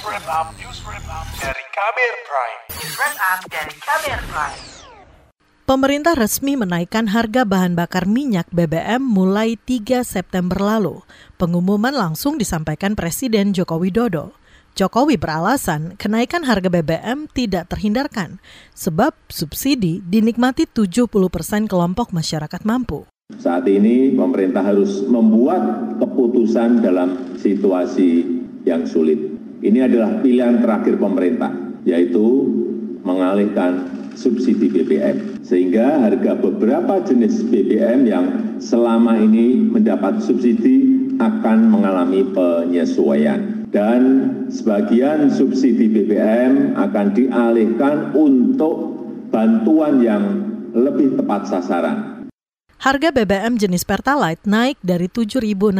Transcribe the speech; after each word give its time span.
Wrap 0.00 0.24
Up, 0.32 0.48
News 0.56 0.80
Wrap 0.88 1.04
dari 1.36 1.64
Kamer 1.76 2.14
Prime. 2.24 2.60
News 2.72 2.94
Wrap 2.96 3.40
dari 3.52 3.74
Kamer 3.84 4.20
Prime. 4.32 4.60
Pemerintah 5.68 6.16
resmi 6.16 6.56
menaikkan 6.56 7.12
harga 7.12 7.44
bahan 7.44 7.76
bakar 7.76 8.08
minyak 8.08 8.48
BBM 8.48 9.04
mulai 9.04 9.60
3 9.60 10.00
September 10.00 10.56
lalu. 10.56 11.04
Pengumuman 11.36 11.92
langsung 11.92 12.40
disampaikan 12.40 12.96
Presiden 12.96 13.52
Joko 13.52 13.76
Widodo. 13.76 14.32
Jokowi 14.72 15.20
beralasan 15.20 16.00
kenaikan 16.00 16.48
harga 16.48 16.72
BBM 16.72 17.28
tidak 17.36 17.68
terhindarkan 17.68 18.40
sebab 18.72 19.12
subsidi 19.28 20.00
dinikmati 20.00 20.64
70 20.64 21.12
persen 21.28 21.68
kelompok 21.68 22.16
masyarakat 22.16 22.64
mampu. 22.64 23.04
Saat 23.36 23.68
ini 23.68 24.16
pemerintah 24.16 24.64
harus 24.64 25.04
membuat 25.04 25.92
keputusan 26.00 26.80
dalam 26.80 27.36
situasi 27.36 28.24
yang 28.64 28.88
sulit. 28.88 29.49
Ini 29.60 29.84
adalah 29.84 30.24
pilihan 30.24 30.64
terakhir 30.64 30.96
pemerintah, 30.96 31.52
yaitu 31.84 32.48
mengalihkan 33.04 33.92
subsidi 34.16 34.72
BBM. 34.72 35.44
Sehingga 35.44 36.00
harga 36.00 36.32
beberapa 36.40 37.04
jenis 37.04 37.44
BBM 37.44 38.08
yang 38.08 38.26
selama 38.56 39.20
ini 39.20 39.60
mendapat 39.60 40.24
subsidi 40.24 40.96
akan 41.20 41.68
mengalami 41.68 42.24
penyesuaian. 42.32 43.68
Dan 43.70 44.02
sebagian 44.50 45.30
subsidi 45.30 45.86
BBM 45.92 46.74
akan 46.74 47.06
dialihkan 47.14 48.16
untuk 48.16 48.98
bantuan 49.30 50.02
yang 50.02 50.24
lebih 50.74 51.14
tepat 51.20 51.46
sasaran 51.46 52.09
Harga 52.80 53.12
BBM 53.12 53.60
jenis 53.60 53.84
Pertalite 53.84 54.40
naik 54.48 54.80
dari 54.80 55.04
Rp7.650 55.12 55.76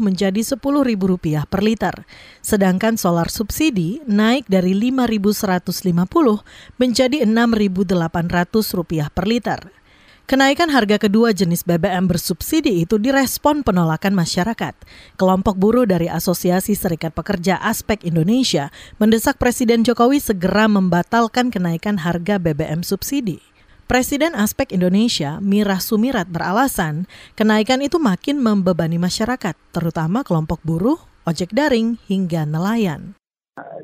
menjadi 0.00 0.40
Rp10.000 0.40 1.44
per 1.44 1.60
liter. 1.60 2.08
Sedangkan 2.40 2.96
solar 2.96 3.28
subsidi 3.28 4.00
naik 4.08 4.48
dari 4.48 4.72
Rp5.150 4.72 5.84
menjadi 6.80 7.28
Rp6.800 7.28 9.12
per 9.12 9.28
liter. 9.28 9.60
Kenaikan 10.24 10.72
harga 10.72 10.96
kedua 10.96 11.36
jenis 11.36 11.68
BBM 11.68 12.08
bersubsidi 12.08 12.80
itu 12.80 12.96
direspon 12.96 13.60
penolakan 13.60 14.16
masyarakat. 14.16 14.72
Kelompok 15.20 15.60
buruh 15.60 15.84
dari 15.84 16.08
Asosiasi 16.08 16.72
Serikat 16.72 17.12
Pekerja 17.12 17.60
Aspek 17.60 18.08
Indonesia 18.08 18.72
mendesak 18.96 19.36
Presiden 19.36 19.84
Jokowi 19.84 20.16
segera 20.16 20.64
membatalkan 20.64 21.52
kenaikan 21.52 22.00
harga 22.00 22.40
BBM 22.40 22.80
subsidi. 22.80 23.53
Presiden 23.84 24.32
Aspek 24.32 24.72
Indonesia, 24.72 25.36
Mirah 25.44 25.76
Sumirat 25.76 26.24
beralasan, 26.32 27.04
kenaikan 27.36 27.84
itu 27.84 28.00
makin 28.00 28.40
membebani 28.40 28.96
masyarakat, 28.96 29.52
terutama 29.76 30.24
kelompok 30.24 30.64
buruh, 30.64 30.96
ojek 31.28 31.52
daring, 31.52 32.00
hingga 32.08 32.48
nelayan. 32.48 33.12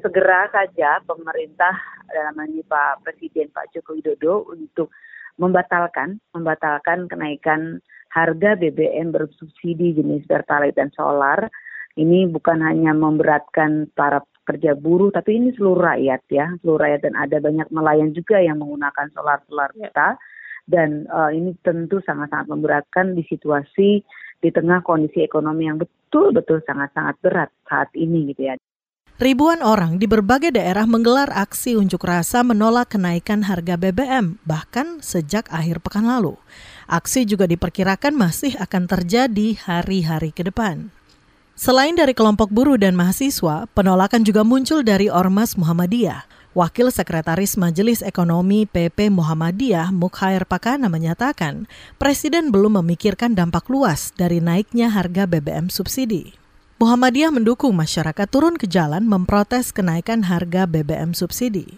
Segera 0.00 0.48
saja 0.48 1.04
pemerintah 1.04 1.76
dalam 2.08 2.32
ini 2.48 2.64
Pak 2.64 3.04
Presiden 3.04 3.52
Pak 3.52 3.76
Joko 3.76 3.92
Widodo 3.92 4.48
untuk 4.48 4.88
membatalkan 5.36 6.16
membatalkan 6.32 7.04
kenaikan 7.04 7.84
harga 8.08 8.56
BBM 8.56 9.12
bersubsidi 9.12 10.00
jenis 10.00 10.24
Pertalite 10.24 10.80
dan 10.80 10.88
solar. 10.96 11.52
Ini 12.00 12.24
bukan 12.32 12.64
hanya 12.64 12.96
memberatkan 12.96 13.92
para 13.92 14.24
pekerja 14.50 14.74
buruh, 14.74 15.14
tapi 15.14 15.38
ini 15.38 15.54
seluruh 15.54 15.94
rakyat 15.94 16.26
ya, 16.26 16.50
seluruh 16.58 16.82
rakyat 16.82 17.06
dan 17.06 17.14
ada 17.14 17.38
banyak 17.38 17.70
nelayan 17.70 18.10
juga 18.10 18.42
yang 18.42 18.58
menggunakan 18.58 19.06
solar-solar 19.14 19.70
kita 19.78 20.18
dan 20.66 21.06
uh, 21.06 21.30
ini 21.30 21.54
tentu 21.62 22.02
sangat-sangat 22.02 22.50
memberatkan 22.50 23.14
di 23.14 23.22
situasi 23.30 24.02
di 24.42 24.50
tengah 24.50 24.82
kondisi 24.82 25.22
ekonomi 25.22 25.70
yang 25.70 25.78
betul-betul 25.78 26.58
sangat-sangat 26.66 27.14
berat 27.22 27.50
saat 27.70 27.94
ini 27.94 28.34
gitu 28.34 28.50
ya. 28.50 28.58
Ribuan 29.20 29.60
orang 29.60 30.00
di 30.00 30.08
berbagai 30.08 30.50
daerah 30.50 30.88
menggelar 30.88 31.28
aksi 31.28 31.76
unjuk 31.76 32.00
rasa 32.08 32.40
menolak 32.40 32.96
kenaikan 32.96 33.44
harga 33.44 33.76
BBM, 33.76 34.40
bahkan 34.48 34.98
sejak 35.04 35.44
akhir 35.52 35.84
pekan 35.84 36.08
lalu. 36.08 36.40
Aksi 36.88 37.28
juga 37.28 37.44
diperkirakan 37.44 38.16
masih 38.16 38.56
akan 38.56 38.88
terjadi 38.88 39.60
hari-hari 39.60 40.32
ke 40.32 40.42
depan. 40.42 40.88
Selain 41.60 41.92
dari 41.92 42.16
kelompok 42.16 42.48
buruh 42.48 42.80
dan 42.80 42.96
mahasiswa, 42.96 43.68
penolakan 43.76 44.24
juga 44.24 44.40
muncul 44.40 44.80
dari 44.80 45.12
Ormas 45.12 45.60
Muhammadiyah. 45.60 46.24
Wakil 46.56 46.88
Sekretaris 46.88 47.60
Majelis 47.60 48.00
Ekonomi 48.00 48.64
PP 48.64 49.12
Muhammadiyah 49.12 49.92
Mukhair 49.92 50.48
Pakana 50.48 50.88
menyatakan, 50.88 51.68
Presiden 52.00 52.48
belum 52.48 52.80
memikirkan 52.80 53.36
dampak 53.36 53.68
luas 53.68 54.08
dari 54.16 54.40
naiknya 54.40 54.88
harga 54.88 55.28
BBM 55.28 55.68
subsidi. 55.68 56.32
Muhammadiyah 56.80 57.28
mendukung 57.28 57.76
masyarakat 57.76 58.24
turun 58.32 58.56
ke 58.56 58.64
jalan 58.64 59.04
memprotes 59.04 59.68
kenaikan 59.68 60.32
harga 60.32 60.64
BBM 60.64 61.12
subsidi 61.12 61.76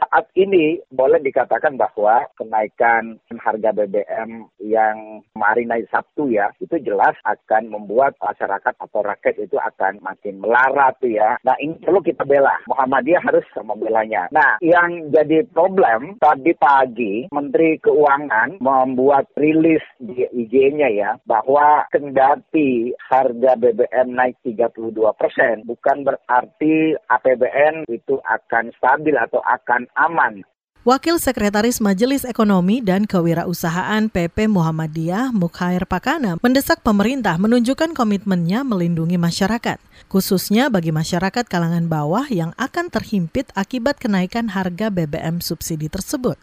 saat 0.00 0.26
ini 0.32 0.80
boleh 0.88 1.20
dikatakan 1.20 1.76
bahwa 1.76 2.24
kenaikan 2.40 3.20
harga 3.36 3.70
BBM 3.76 4.48
yang 4.64 5.20
kemarin 5.36 5.68
naik 5.68 5.92
Sabtu 5.92 6.32
ya, 6.32 6.48
itu 6.58 6.80
jelas 6.80 7.12
akan 7.28 7.68
membuat 7.68 8.16
masyarakat 8.16 8.74
atau 8.80 9.00
rakyat 9.04 9.36
itu 9.36 9.60
akan 9.60 10.00
makin 10.00 10.40
melarat 10.40 10.96
ya. 11.04 11.36
Nah 11.44 11.56
ini 11.60 11.76
perlu 11.84 12.00
kita 12.00 12.24
bela. 12.24 12.56
Muhammadiyah 12.66 13.20
harus 13.20 13.44
membelanya. 13.60 14.32
Nah 14.32 14.56
yang 14.64 15.12
jadi 15.12 15.44
problem 15.52 16.16
tadi 16.16 16.56
pagi 16.56 17.14
Menteri 17.28 17.76
Keuangan 17.82 18.64
membuat 18.64 19.28
rilis 19.36 19.84
di 20.00 20.24
IG-nya 20.24 20.88
ya 20.88 21.10
bahwa 21.28 21.84
kendati 21.92 22.94
harga 23.12 23.52
BBM 23.58 24.16
naik 24.16 24.40
32 24.46 24.96
persen 25.18 25.66
bukan 25.68 26.06
berarti 26.06 26.96
APBN 27.10 27.84
itu 27.90 28.16
akan 28.22 28.72
stabil 28.78 29.18
atau 29.18 29.42
akan 29.44 29.89
aman. 29.94 30.42
Wakil 30.80 31.20
Sekretaris 31.20 31.76
Majelis 31.76 32.24
Ekonomi 32.24 32.80
dan 32.80 33.04
Kewirausahaan 33.04 34.08
PP 34.08 34.48
Muhammadiyah 34.48 35.28
Mukhair 35.28 35.84
Pakana 35.84 36.40
mendesak 36.40 36.80
pemerintah 36.80 37.36
menunjukkan 37.36 37.92
komitmennya 37.92 38.64
melindungi 38.64 39.20
masyarakat, 39.20 39.76
khususnya 40.08 40.72
bagi 40.72 40.88
masyarakat 40.88 41.44
kalangan 41.52 41.84
bawah 41.84 42.24
yang 42.32 42.56
akan 42.56 42.88
terhimpit 42.88 43.52
akibat 43.52 44.00
kenaikan 44.00 44.48
harga 44.48 44.88
BBM 44.88 45.44
subsidi 45.44 45.92
tersebut. 45.92 46.40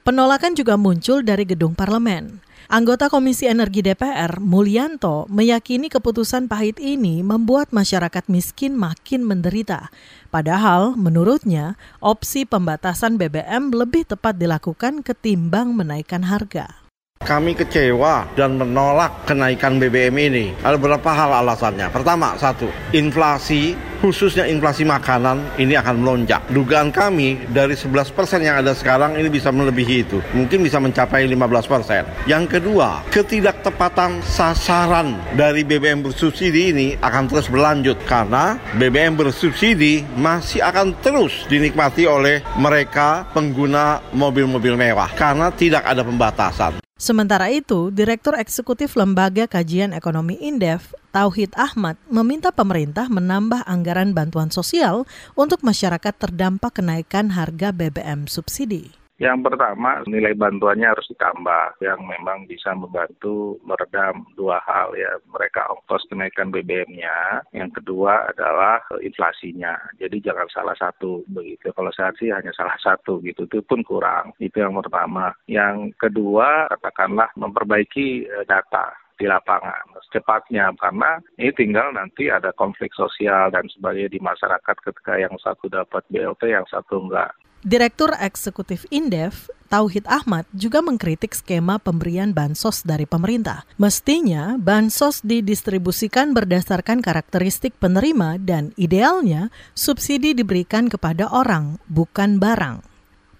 Penolakan 0.00 0.56
juga 0.56 0.80
muncul 0.80 1.20
dari 1.20 1.44
gedung 1.44 1.76
parlemen. 1.76 2.40
Anggota 2.72 3.12
Komisi 3.12 3.44
Energi 3.44 3.84
DPR, 3.84 4.40
Mulyanto, 4.40 5.28
meyakini 5.28 5.92
keputusan 5.92 6.48
pahit 6.48 6.80
ini 6.80 7.20
membuat 7.20 7.68
masyarakat 7.74 8.24
miskin 8.32 8.80
makin 8.80 9.28
menderita. 9.28 9.92
Padahal, 10.32 10.96
menurutnya, 10.96 11.76
opsi 12.00 12.48
pembatasan 12.48 13.20
BBM 13.20 13.76
lebih 13.76 14.08
tepat 14.08 14.40
dilakukan 14.40 15.04
ketimbang 15.04 15.76
menaikkan 15.76 16.24
harga. 16.24 16.80
Kami 17.20 17.52
kecewa 17.52 18.32
dan 18.32 18.56
menolak 18.56 19.28
kenaikan 19.28 19.76
BBM 19.76 20.16
ini. 20.32 20.46
Ada 20.64 20.80
beberapa 20.80 21.12
hal 21.12 21.44
alasannya. 21.44 21.92
Pertama, 21.92 22.40
satu, 22.40 22.72
inflasi 22.96 23.76
khususnya 24.00 24.48
inflasi 24.48 24.82
makanan 24.82 25.60
ini 25.60 25.76
akan 25.76 26.00
melonjak. 26.00 26.40
Dugaan 26.50 26.90
kami 26.90 27.46
dari 27.52 27.76
11% 27.76 28.10
yang 28.42 28.58
ada 28.58 28.72
sekarang 28.72 29.14
ini 29.20 29.28
bisa 29.28 29.52
melebihi 29.52 29.96
itu. 30.02 30.18
Mungkin 30.32 30.64
bisa 30.64 30.80
mencapai 30.80 31.28
15%. 31.28 32.26
Yang 32.26 32.44
kedua, 32.58 33.04
ketidaktepatan 33.12 34.24
sasaran 34.24 35.20
dari 35.36 35.62
BBM 35.62 36.02
bersubsidi 36.02 36.72
ini 36.74 36.88
akan 36.98 37.28
terus 37.30 37.46
berlanjut 37.46 38.00
karena 38.08 38.58
BBM 38.80 39.20
bersubsidi 39.20 40.02
masih 40.16 40.64
akan 40.64 40.96
terus 41.04 41.46
dinikmati 41.46 42.08
oleh 42.08 42.42
mereka 42.56 43.28
pengguna 43.30 44.00
mobil-mobil 44.16 44.74
mewah 44.74 45.12
karena 45.14 45.52
tidak 45.54 45.84
ada 45.86 46.02
pembatasan. 46.02 46.89
Sementara 47.00 47.48
itu, 47.48 47.88
Direktur 47.88 48.36
Eksekutif 48.36 48.92
Lembaga 48.92 49.48
Kajian 49.48 49.96
Ekonomi 49.96 50.36
Indef, 50.36 50.92
Tauhid 51.16 51.56
Ahmad, 51.56 51.96
meminta 52.12 52.52
pemerintah 52.52 53.08
menambah 53.08 53.64
anggaran 53.64 54.12
bantuan 54.12 54.52
sosial 54.52 55.08
untuk 55.32 55.64
masyarakat 55.64 56.12
terdampak 56.20 56.76
kenaikan 56.76 57.32
harga 57.32 57.72
BBM 57.72 58.28
subsidi. 58.28 58.99
Yang 59.20 59.52
pertama, 59.52 60.00
nilai 60.08 60.32
bantuannya 60.32 60.96
harus 60.96 61.04
ditambah 61.12 61.84
yang 61.84 62.00
memang 62.08 62.48
bisa 62.48 62.72
membantu 62.72 63.60
meredam 63.68 64.24
dua 64.32 64.64
hal 64.64 64.96
ya. 64.96 65.20
Mereka 65.28 65.68
ongkos 65.68 66.08
kenaikan 66.08 66.48
BBM-nya. 66.48 67.44
Yang 67.52 67.84
kedua 67.84 68.32
adalah 68.32 68.80
inflasinya. 69.04 69.76
Jadi 70.00 70.24
jangan 70.24 70.48
salah 70.48 70.72
satu 70.80 71.20
begitu. 71.28 71.68
Kalau 71.76 71.92
saat 71.92 72.16
sih 72.16 72.32
hanya 72.32 72.48
salah 72.56 72.80
satu 72.80 73.20
gitu. 73.20 73.44
Itu 73.44 73.60
pun 73.60 73.84
kurang. 73.84 74.32
Itu 74.40 74.64
yang 74.64 74.80
pertama. 74.80 75.36
Yang 75.44 75.92
kedua, 76.00 76.72
katakanlah 76.72 77.28
memperbaiki 77.36 78.24
eh, 78.24 78.44
data 78.48 78.96
di 79.20 79.28
lapangan 79.28 80.00
secepatnya 80.08 80.72
karena 80.80 81.20
ini 81.36 81.52
tinggal 81.52 81.92
nanti 81.92 82.32
ada 82.32 82.56
konflik 82.56 82.88
sosial 82.96 83.52
dan 83.52 83.68
sebagainya 83.68 84.16
di 84.16 84.20
masyarakat 84.24 84.76
ketika 84.80 85.20
yang 85.20 85.36
satu 85.44 85.68
dapat 85.68 86.00
BLT 86.08 86.48
yang 86.48 86.64
satu 86.72 87.04
enggak. 87.04 87.36
Direktur 87.60 88.16
Eksekutif 88.16 88.88
Indef, 88.88 89.52
Tauhid 89.68 90.08
Ahmad 90.08 90.48
juga 90.56 90.80
mengkritik 90.80 91.36
skema 91.36 91.76
pemberian 91.76 92.32
bansos 92.32 92.80
dari 92.88 93.04
pemerintah. 93.04 93.68
Mestinya, 93.76 94.56
bansos 94.56 95.20
didistribusikan 95.20 96.32
berdasarkan 96.32 97.04
karakteristik 97.04 97.76
penerima 97.76 98.40
dan 98.40 98.72
idealnya 98.80 99.52
subsidi 99.76 100.32
diberikan 100.32 100.88
kepada 100.88 101.28
orang, 101.28 101.76
bukan 101.84 102.40
barang. 102.40 102.80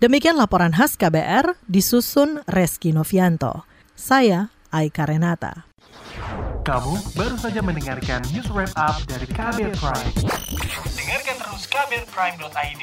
Demikian 0.05 0.37
laporan 0.37 0.77
khas 0.77 1.01
KBR 1.01 1.57
disusun 1.65 2.45
Reski 2.45 2.93
Novianto. 2.93 3.65
Saya 3.97 4.53
Aika 4.69 5.09
Renata. 5.09 5.65
Kamu 6.61 7.17
baru 7.17 7.41
saja 7.41 7.65
mendengarkan 7.65 8.21
news 8.37 8.53
wrap 8.53 8.69
up 8.77 9.01
dari 9.09 9.25
KBR 9.25 9.73
Prime. 9.81 10.13
Dengarkan 10.93 11.37
terus 11.41 11.65
kbrprime.id, 11.73 12.83